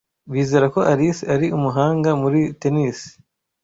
[0.31, 2.99] Bizera ko Alice ari umuhanga muri tennis.